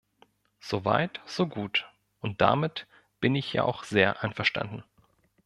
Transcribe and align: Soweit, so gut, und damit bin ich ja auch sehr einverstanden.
Soweit, 0.59 1.21
so 1.27 1.45
gut, 1.45 1.87
und 2.21 2.41
damit 2.41 2.87
bin 3.19 3.35
ich 3.35 3.53
ja 3.53 3.65
auch 3.65 3.83
sehr 3.83 4.23
einverstanden. 4.23 4.83